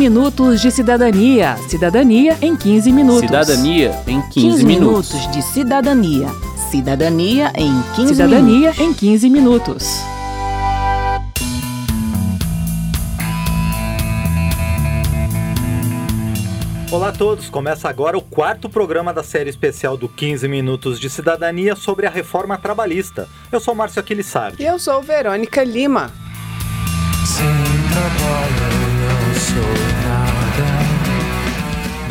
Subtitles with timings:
[0.00, 1.58] minutos de cidadania.
[1.68, 3.20] Cidadania em 15 minutos.
[3.20, 5.12] Cidadania em 15, 15 minutos.
[5.12, 6.28] minutos de cidadania.
[6.70, 8.80] Cidadania em 15 Cidadania minutos.
[8.80, 10.00] em 15 minutos.
[16.90, 21.10] Olá a todos, começa agora o quarto programa da série especial do 15 Minutos de
[21.10, 23.28] Cidadania sobre a reforma trabalhista.
[23.52, 24.62] Eu sou Márcio Aquilissardi.
[24.62, 26.10] E eu sou Verônica Lima.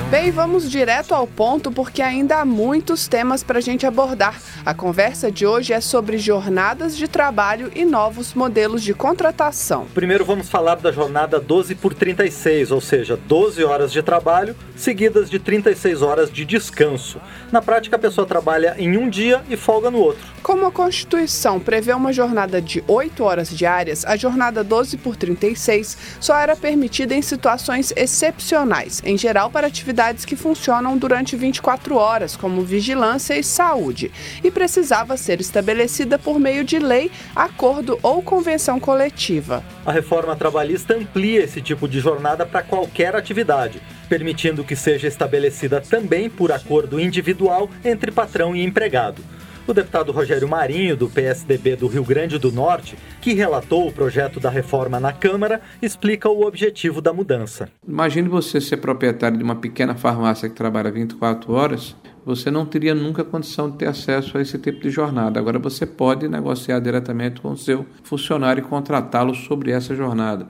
[0.09, 4.41] Bem, vamos direto ao ponto porque ainda há muitos temas para a gente abordar.
[4.66, 9.86] A conversa de hoje é sobre jornadas de trabalho e novos modelos de contratação.
[9.94, 15.30] Primeiro vamos falar da jornada 12 por 36, ou seja, 12 horas de trabalho seguidas
[15.30, 17.22] de 36 horas de descanso.
[17.52, 20.26] Na prática, a pessoa trabalha em um dia e folga no outro.
[20.41, 25.98] Como a Constituição prevê uma jornada de 8 horas diárias, a jornada 12 por 36
[26.20, 32.38] só era permitida em situações excepcionais, em geral para atividades que funcionam durante 24 horas,
[32.38, 34.09] como vigilância e saúde,
[34.42, 39.61] e precisava ser estabelecida por meio de lei, acordo ou convenção coletiva.
[39.86, 45.81] A reforma trabalhista amplia esse tipo de jornada para qualquer atividade, permitindo que seja estabelecida
[45.81, 49.22] também por acordo individual entre patrão e empregado.
[49.70, 54.39] O deputado Rogério Marinho, do PSDB do Rio Grande do Norte, que relatou o projeto
[54.39, 57.70] da reforma na Câmara, explica o objetivo da mudança.
[57.88, 61.95] Imagine você ser proprietário de uma pequena farmácia que trabalha 24 horas,
[62.26, 65.39] você não teria nunca condição de ter acesso a esse tipo de jornada.
[65.39, 70.48] Agora você pode negociar diretamente com o seu funcionário e contratá-lo sobre essa jornada.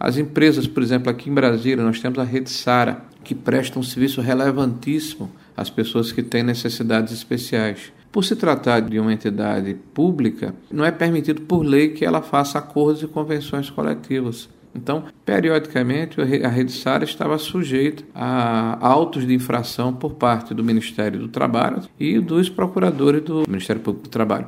[0.00, 3.82] As empresas, por exemplo, aqui em Brasília, nós temos a Rede Sara, que presta um
[3.82, 7.92] serviço relevantíssimo às pessoas que têm necessidades especiais.
[8.14, 12.60] Por se tratar de uma entidade pública, não é permitido por lei que ela faça
[12.60, 14.48] acordos e convenções coletivas.
[14.72, 21.18] Então, periodicamente, a Rede Sara estava sujeita a autos de infração por parte do Ministério
[21.18, 24.46] do Trabalho e dos procuradores do Ministério Público do Trabalho.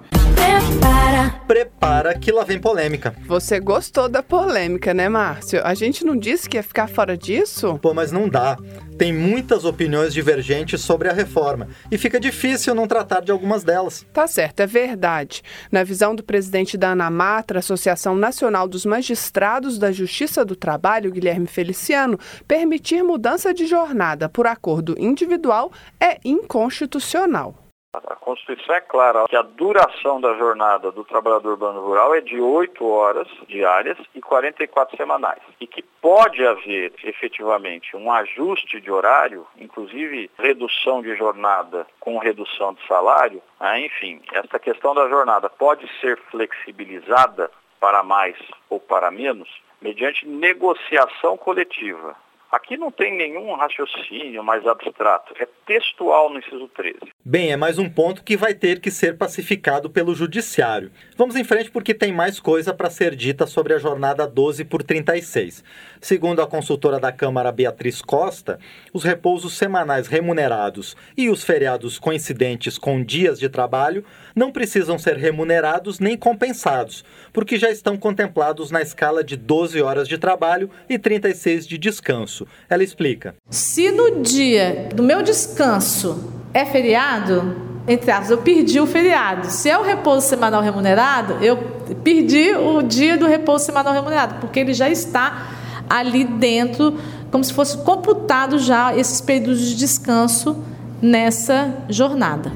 [1.47, 3.15] Prepara que lá vem polêmica.
[3.27, 5.61] Você gostou da polêmica, né, Márcio?
[5.65, 7.79] A gente não disse que ia ficar fora disso?
[7.81, 8.57] Pô, mas não dá.
[8.99, 14.05] Tem muitas opiniões divergentes sobre a reforma e fica difícil não tratar de algumas delas.
[14.13, 15.43] Tá certo, é verdade.
[15.71, 21.47] Na visão do presidente da ANAMATRA, Associação Nacional dos Magistrados da Justiça do Trabalho, Guilherme
[21.47, 22.19] Feliciano,
[22.49, 25.71] permitir mudança de jornada por acordo individual
[26.01, 27.66] é inconstitucional.
[28.05, 32.41] A Constituição é clara que a duração da jornada do trabalhador urbano rural é de
[32.41, 35.41] 8 horas diárias e 44 semanais.
[35.61, 42.75] E que pode haver efetivamente um ajuste de horário, inclusive redução de jornada com redução
[42.75, 43.43] de salário.
[43.61, 43.87] Né?
[43.87, 48.37] Enfim, essa questão da jornada pode ser flexibilizada para mais
[48.69, 49.49] ou para menos
[49.81, 52.17] mediante negociação coletiva.
[52.57, 56.97] Aqui não tem nenhum raciocínio mais abstrato, é textual no inciso 13.
[57.23, 60.91] Bem, é mais um ponto que vai ter que ser pacificado pelo judiciário.
[61.19, 64.83] Vamos em frente porque tem mais coisa para ser dita sobre a jornada 12 por
[64.83, 65.63] 36.
[66.01, 68.59] Segundo a consultora da Câmara Beatriz Costa,
[68.91, 74.03] os repousos semanais remunerados e os feriados coincidentes com dias de trabalho
[74.35, 80.09] não precisam ser remunerados nem compensados, porque já estão contemplados na escala de 12 horas
[80.09, 82.46] de trabalho e 36 de descanso.
[82.69, 83.35] Ela explica.
[83.51, 87.57] Se no dia do meu descanso é feriado,
[87.89, 89.49] entre aspas, eu perdi o feriado.
[89.49, 91.57] Se é o repouso semanal remunerado, eu
[92.03, 95.49] perdi o dia do repouso semanal remunerado, porque ele já está
[95.89, 96.99] ali dentro,
[97.31, 100.57] como se fosse computado já esses períodos de descanso
[101.01, 102.53] nessa jornada.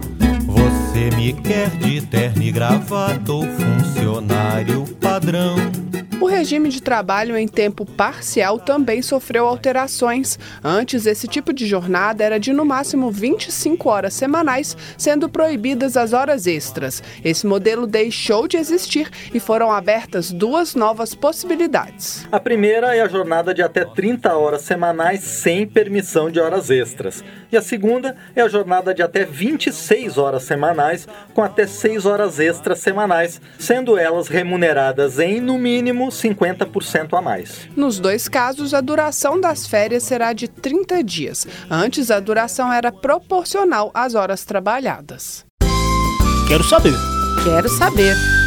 [0.47, 5.90] Você me quer de terno e gravata ou funcionário padrão?
[6.21, 10.39] O regime de trabalho em tempo parcial também sofreu alterações.
[10.63, 16.13] Antes, esse tipo de jornada era de no máximo 25 horas semanais, sendo proibidas as
[16.13, 17.03] horas extras.
[17.25, 22.29] Esse modelo deixou de existir e foram abertas duas novas possibilidades.
[22.31, 27.25] A primeira é a jornada de até 30 horas semanais sem permissão de horas extras.
[27.51, 32.39] E a segunda é a jornada de até 26 horas semanais com até 6 horas
[32.39, 37.69] extras semanais, sendo elas remuneradas em, no mínimo, 50% a mais.
[37.77, 41.47] Nos dois casos, a duração das férias será de 30 dias.
[41.71, 45.45] Antes, a duração era proporcional às horas trabalhadas.
[46.49, 46.95] Quero saber.
[47.45, 48.40] Quero saber.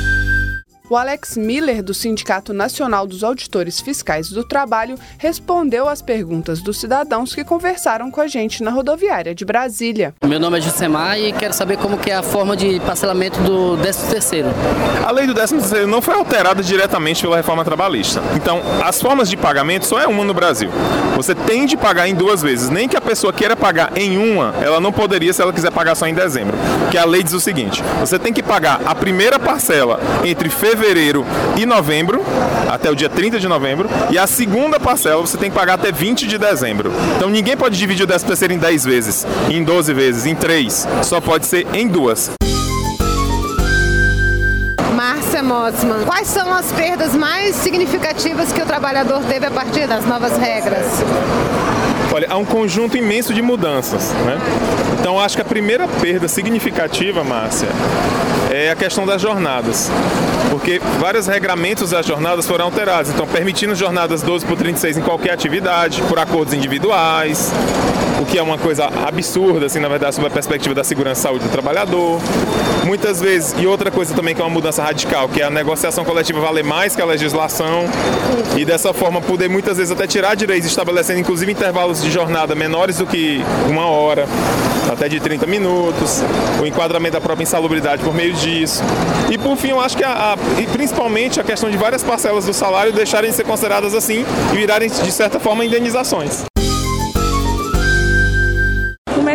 [0.89, 6.77] O Alex Miller, do Sindicato Nacional dos Auditores Fiscais do Trabalho, respondeu às perguntas dos
[6.77, 10.13] cidadãos que conversaram com a gente na rodoviária de Brasília.
[10.25, 13.77] Meu nome é Jusemar e quero saber como que é a forma de parcelamento do
[13.77, 14.47] 13º.
[15.07, 18.21] A lei do 13º não foi alterada diretamente pela reforma trabalhista.
[18.35, 20.69] Então, as formas de pagamento só é uma no Brasil.
[21.15, 22.69] Você tem de pagar em duas vezes.
[22.69, 25.95] Nem que a pessoa queira pagar em uma, ela não poderia se ela quiser pagar
[25.95, 26.57] só em dezembro.
[26.81, 30.72] Porque a lei diz o seguinte: você tem que pagar a primeira parcela entre fevereiro
[31.57, 32.23] e novembro,
[32.69, 35.91] até o dia 30 de novembro, e a segunda parcela você tem que pagar até
[35.91, 36.91] 20 de dezembro.
[37.15, 40.87] Então ninguém pode dividir o 13 terceiro em 10 vezes, em 12 vezes, em 3.
[41.03, 42.31] Só pode ser em duas.
[44.95, 50.05] Márcia Mossman, quais são as perdas mais significativas que o trabalhador teve a partir das
[50.05, 50.85] novas regras?
[52.11, 54.39] Olha, há um conjunto imenso de mudanças, né?
[54.99, 57.67] Então acho que a primeira perda significativa, Márcia,
[58.53, 59.89] é a questão das jornadas.
[60.51, 65.31] Porque vários regramentos das jornadas foram alterados, então permitindo jornadas 12 por 36 em qualquer
[65.31, 67.51] atividade, por acordos individuais,
[68.23, 71.23] o que é uma coisa absurda, assim, na verdade, sob a perspectiva da segurança e
[71.23, 72.21] saúde do trabalhador.
[72.85, 76.05] Muitas vezes, e outra coisa também que é uma mudança radical, que é a negociação
[76.05, 77.85] coletiva valer mais que a legislação,
[78.57, 82.97] e dessa forma poder muitas vezes até tirar direitos, estabelecendo inclusive intervalos de jornada menores
[82.97, 84.25] do que uma hora,
[84.89, 86.23] até de 30 minutos,
[86.61, 88.81] o enquadramento da própria insalubridade por meio disso.
[89.29, 92.45] E por fim, eu acho que a, a, e principalmente a questão de várias parcelas
[92.45, 96.52] do salário deixarem de ser consideradas assim e virarem de certa forma indenizações.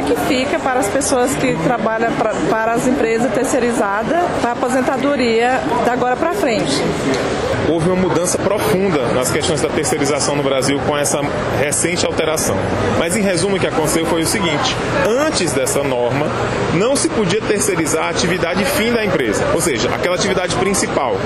[0.08, 5.60] Que fica para as pessoas que trabalham pra, para as empresas terceirizadas para a aposentadoria
[5.84, 6.82] da agora para frente?
[7.68, 11.20] houve uma mudança profunda nas questões da terceirização no Brasil com essa
[11.60, 12.56] recente alteração.
[12.98, 14.74] Mas, em resumo, o que aconteceu foi o seguinte:
[15.06, 16.26] antes dessa norma,
[16.74, 21.16] não se podia terceirizar a atividade fim da empresa, ou seja, aquela atividade principal.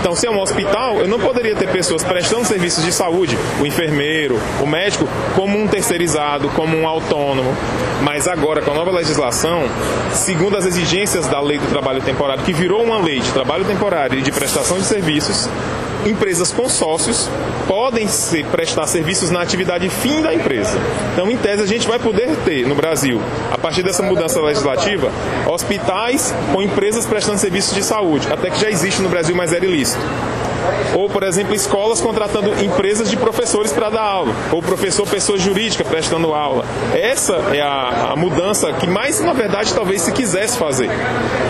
[0.00, 3.66] Então, se é um hospital, eu não poderia ter pessoas prestando serviços de saúde, o
[3.66, 7.54] enfermeiro, o médico, como um terceirizado, como um autônomo.
[8.02, 9.62] Mas agora, com a nova legislação,
[10.12, 14.18] segundo as exigências da lei do trabalho temporário, que virou uma lei de trabalho temporário
[14.18, 15.48] e de prestação de serviços,
[16.06, 17.28] empresas consórcios
[17.66, 20.76] podem ser, prestar serviços na atividade fim da empresa.
[21.12, 23.20] Então, em tese, a gente vai poder ter no Brasil,
[23.50, 25.10] a partir dessa mudança legislativa,
[25.46, 29.64] hospitais com empresas prestando serviços de saúde, até que já existe no Brasil, mas era
[29.64, 30.00] ilícito.
[30.96, 34.34] Ou, por exemplo, escolas contratando empresas de professores para dar aula.
[34.50, 36.64] Ou professor, pessoa jurídica prestando aula.
[36.94, 40.88] Essa é a, a, mudança que mais, na verdade, talvez se quisesse fazer.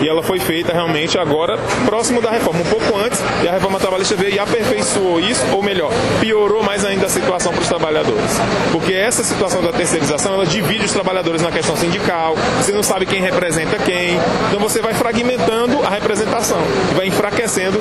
[0.01, 3.79] E ela foi feita realmente agora, próximo da reforma, um pouco antes, e a reforma
[3.79, 8.31] trabalhista veio e aperfeiçoou isso, ou melhor, piorou mais ainda a situação para os trabalhadores.
[8.71, 13.05] Porque essa situação da terceirização, ela divide os trabalhadores na questão sindical, você não sabe
[13.05, 14.17] quem representa quem,
[14.47, 16.59] então você vai fragmentando a representação,
[16.91, 17.79] e vai enfraquecendo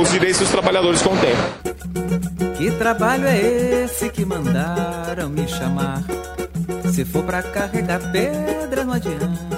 [0.00, 2.56] os direitos dos trabalhadores trabalhadores tempo.
[2.56, 3.38] Que trabalho é
[3.84, 6.02] esse que mandaram me chamar?
[6.92, 9.53] Se for para carregar pedra, não adianta.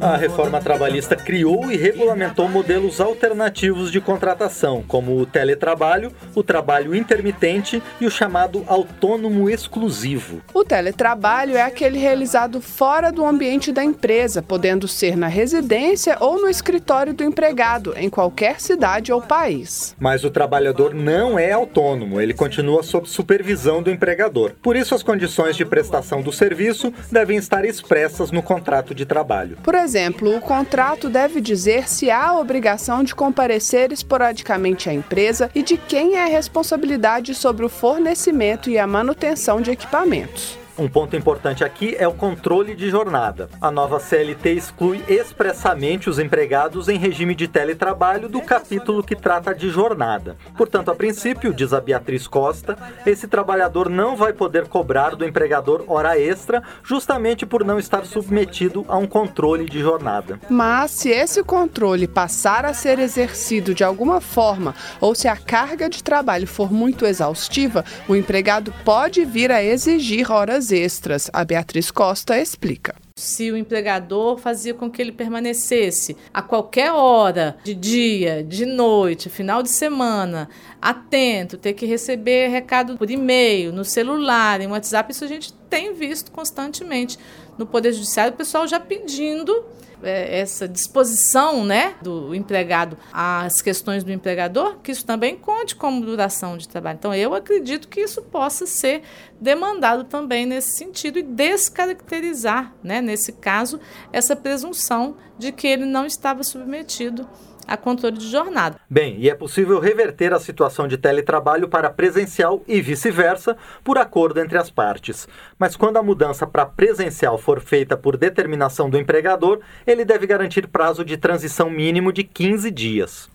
[0.00, 6.94] A reforma trabalhista criou e regulamentou modelos alternativos de contratação, como o teletrabalho, o trabalho
[6.94, 10.40] intermitente e o chamado autônomo exclusivo.
[10.52, 16.40] O teletrabalho é aquele realizado fora do ambiente da empresa, podendo ser na residência ou
[16.40, 19.94] no escritório do empregado, em qualquer cidade ou país.
[19.98, 24.52] Mas o trabalhador não é autônomo, ele continua sob supervisão do empregador.
[24.62, 29.58] Por isso, as condições de prestação do serviço devem estar expressas no contrato de trabalho.
[29.62, 35.50] Por exemplo, o contrato deve dizer se há a obrigação de comparecer esporadicamente à empresa
[35.54, 40.63] e de quem é a responsabilidade sobre o fornecimento e a manutenção de equipamentos.
[40.76, 43.48] Um ponto importante aqui é o controle de jornada.
[43.60, 49.54] A nova CLT exclui expressamente os empregados em regime de teletrabalho do capítulo que trata
[49.54, 50.36] de jornada.
[50.56, 52.76] Portanto, a princípio, diz a Beatriz Costa,
[53.06, 58.84] esse trabalhador não vai poder cobrar do empregador hora extra, justamente por não estar submetido
[58.88, 60.40] a um controle de jornada.
[60.50, 65.88] Mas se esse controle passar a ser exercido de alguma forma ou se a carga
[65.88, 71.30] de trabalho for muito exaustiva, o empregado pode vir a exigir horas horas extras.
[71.32, 72.94] A Beatriz Costa explica.
[73.16, 79.28] Se o empregador fazia com que ele permanecesse a qualquer hora, de dia, de noite,
[79.28, 80.48] final de semana,
[80.82, 85.94] atento, ter que receber recado por e-mail, no celular, em WhatsApp, isso a gente tem
[85.94, 87.18] visto constantemente
[87.56, 89.64] no Poder Judiciário, o pessoal já pedindo
[90.06, 96.56] essa disposição né, do empregado às questões do empregador, que isso também conte como duração
[96.56, 96.96] de trabalho.
[96.98, 99.02] Então, eu acredito que isso possa ser
[99.40, 103.80] demandado também nesse sentido e descaracterizar, né, nesse caso,
[104.12, 107.28] essa presunção de que ele não estava submetido
[107.66, 108.76] a controle de jornada.
[108.88, 114.40] Bem, e é possível reverter a situação de teletrabalho para presencial e vice-versa por acordo
[114.40, 115.28] entre as partes.
[115.58, 120.66] Mas quando a mudança para presencial for feita por determinação do empregador, ele deve garantir
[120.66, 123.33] prazo de transição mínimo de 15 dias.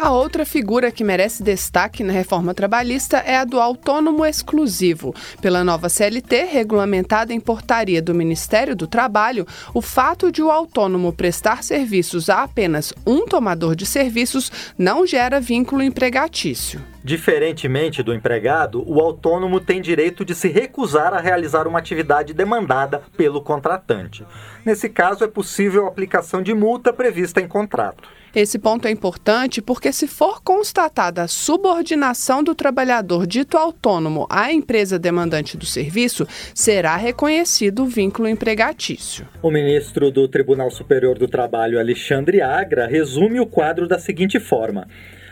[0.00, 5.12] A outra figura que merece destaque na reforma trabalhista é a do autônomo exclusivo.
[5.42, 11.12] Pela nova CLT, regulamentada em portaria do Ministério do Trabalho, o fato de o autônomo
[11.12, 16.80] prestar serviços a apenas um tomador de serviços não gera vínculo empregatício.
[17.02, 23.02] Diferentemente do empregado, o autônomo tem direito de se recusar a realizar uma atividade demandada
[23.16, 24.26] pelo contratante.
[24.64, 28.08] Nesse caso, é possível a aplicação de multa prevista em contrato.
[28.34, 34.52] Esse ponto é importante porque, se for constatada a subordinação do trabalhador dito autônomo à
[34.52, 39.26] empresa demandante do serviço, será reconhecido o vínculo empregatício.
[39.40, 44.86] O ministro do Tribunal Superior do Trabalho, Alexandre Agra, resume o quadro da seguinte forma.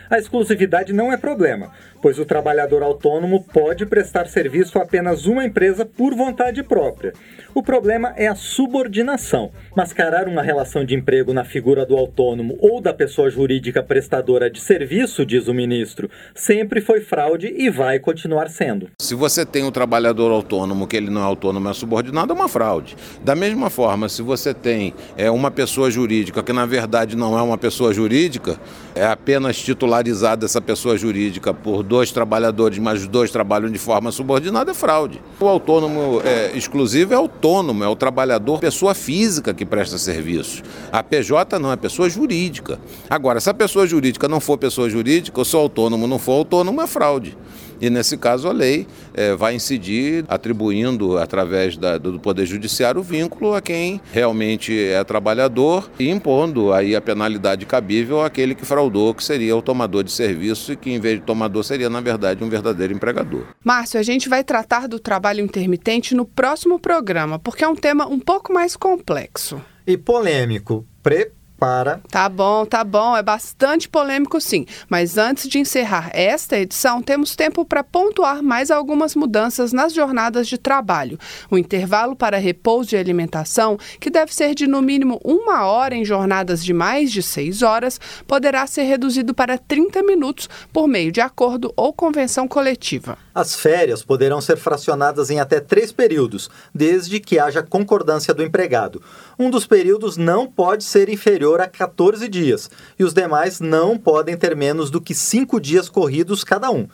[0.09, 5.43] A exclusividade não é problema, pois o trabalhador autônomo pode prestar serviço a apenas uma
[5.43, 7.13] empresa por vontade própria.
[7.53, 9.51] O problema é a subordinação.
[9.75, 14.61] Mascarar uma relação de emprego na figura do autônomo ou da pessoa jurídica prestadora de
[14.61, 18.89] serviço, diz o ministro, sempre foi fraude e vai continuar sendo.
[19.01, 22.47] Se você tem um trabalhador autônomo que ele não é autônomo, é subordinado, é uma
[22.47, 22.95] fraude.
[23.21, 27.41] Da mesma forma, se você tem é, uma pessoa jurídica que na verdade não é
[27.41, 28.57] uma pessoa jurídica,
[28.95, 34.11] é apenas titularizada essa pessoa jurídica por dois trabalhadores, mas os dois trabalham de forma
[34.11, 35.21] subordinada, é fraude.
[35.39, 40.61] O autônomo é, exclusivo é autônomo, é o trabalhador, pessoa física que presta serviço.
[40.91, 42.79] A PJ não, é pessoa jurídica.
[43.09, 46.33] Agora, se a pessoa jurídica não for pessoa jurídica, ou se o autônomo não for
[46.33, 47.37] autônomo, é fraude.
[47.79, 53.03] E nesse caso a lei é, vai incidir atribuindo através da, do Poder Judiciário o
[53.03, 59.13] vínculo a quem realmente é trabalhador e impondo aí a penalidade cabível àquele que fraudou,
[59.13, 62.43] que seria o tomador de serviço e que em vez de tomador seria na verdade
[62.43, 63.45] um verdadeiro empregador.
[63.63, 68.07] Márcio, a gente vai tratar do trabalho intermitente no próximo programa, porque é um tema
[68.07, 69.61] um pouco mais complexo.
[69.85, 70.85] E polêmico.
[71.01, 71.99] Pre para.
[72.09, 73.15] Tá bom, tá bom.
[73.17, 74.65] É bastante polêmico, sim.
[74.87, 80.47] Mas antes de encerrar esta edição, temos tempo para pontuar mais algumas mudanças nas jornadas
[80.47, 81.17] de trabalho.
[81.49, 86.05] O intervalo para repouso e alimentação, que deve ser de no mínimo uma hora em
[86.05, 91.21] jornadas de mais de seis horas, poderá ser reduzido para 30 minutos por meio de
[91.21, 93.17] acordo ou convenção coletiva.
[93.33, 99.01] As férias poderão ser fracionadas em até três períodos, desde que haja concordância do empregado.
[99.37, 104.35] Um dos períodos não pode ser inferior a 14 dias e os demais não podem
[104.35, 106.87] ter menos do que cinco dias corridos cada um.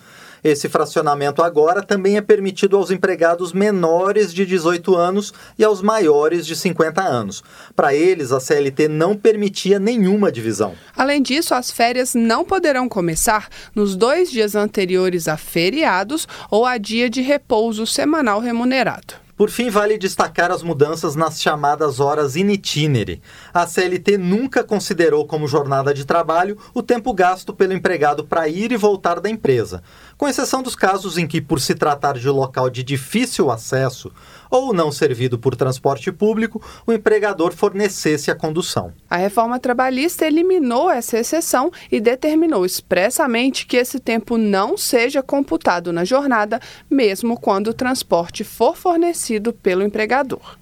[0.44, 6.46] Esse fracionamento agora também é permitido aos empregados menores de 18 anos e aos maiores
[6.46, 7.42] de 50 anos.
[7.74, 10.74] Para eles, a CLT não permitia nenhuma divisão.
[10.94, 16.76] Além disso, as férias não poderão começar nos dois dias anteriores a feriados ou a
[16.76, 19.23] dia de repouso semanal remunerado.
[19.36, 23.20] Por fim, vale destacar as mudanças nas chamadas horas in itinere.
[23.52, 28.70] A CLT nunca considerou como jornada de trabalho o tempo gasto pelo empregado para ir
[28.70, 29.82] e voltar da empresa,
[30.16, 34.12] com exceção dos casos em que, por se tratar de local de difícil acesso
[34.54, 38.92] ou não servido por transporte público, o empregador fornecesse a condução.
[39.10, 45.92] A reforma trabalhista eliminou essa exceção e determinou expressamente que esse tempo não seja computado
[45.92, 50.56] na jornada, mesmo quando o transporte for fornecido pelo empregador.